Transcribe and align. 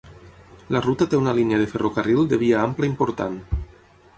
La 0.75 0.79
ruta 0.85 1.07
té 1.11 1.19
una 1.23 1.35
línia 1.39 1.59
de 1.63 1.67
ferrocarril 1.73 2.25
de 2.33 2.41
via 2.45 2.59
ampla 2.63 2.91
important. 2.93 3.37